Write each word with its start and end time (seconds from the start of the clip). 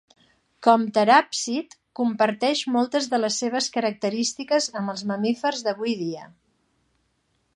Com 0.67 0.85
teràpsid, 0.93 1.75
comparteix 1.99 2.63
moltes 2.77 3.09
de 3.13 3.19
les 3.21 3.37
seves 3.43 3.69
característiques 3.77 4.69
amb 4.81 4.93
els 4.97 5.03
mamífers 5.13 5.63
d'avui 5.69 5.97
dia. 6.03 6.27